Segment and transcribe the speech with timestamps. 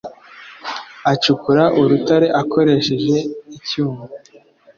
[1.11, 3.17] acukura urutare akoresheje
[3.55, 4.03] icyuma,